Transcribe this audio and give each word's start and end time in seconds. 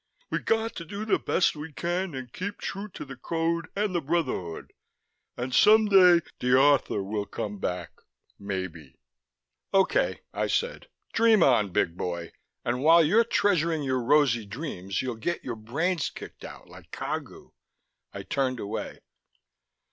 We 0.31 0.39
got 0.39 0.75
to 0.77 0.83
do 0.83 1.05
the 1.05 1.19
best 1.19 1.55
we 1.55 1.71
can, 1.73 2.15
and 2.15 2.33
keep 2.33 2.57
true 2.57 2.87
to 2.89 3.05
the 3.05 3.15
Code 3.15 3.67
and 3.75 3.93
the 3.93 4.01
Brotherhood... 4.01 4.73
and 5.37 5.53
someday 5.53 6.25
the 6.39 6.53
Rthr 6.55 7.05
will 7.07 7.27
come 7.27 7.59
back... 7.59 7.91
maybe." 8.39 8.97
"Okay," 9.71 10.21
I 10.33 10.47
said. 10.47 10.87
"Dream 11.13 11.43
on, 11.43 11.69
big 11.71 11.95
boy. 11.97 12.31
And 12.65 12.81
while 12.81 13.05
you're 13.05 13.23
treasuring 13.23 13.83
your 13.83 14.01
rosy 14.01 14.43
dreams 14.47 15.03
you'll 15.03 15.17
get 15.17 15.43
your 15.43 15.55
brains 15.55 16.09
kicked 16.09 16.43
out, 16.43 16.67
like 16.67 16.89
Cagu." 16.89 17.51
I 18.11 18.23
turned 18.23 18.59
away. 18.59 19.01